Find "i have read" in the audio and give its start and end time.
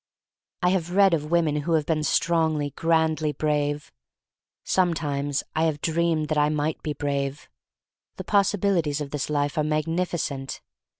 0.63-1.13